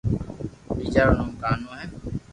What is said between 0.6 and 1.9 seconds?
ٻيجا رو ڪانتو ھي